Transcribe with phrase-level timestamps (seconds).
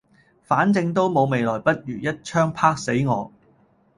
[0.41, 3.31] 反正都冇未來不如一鎗啪死我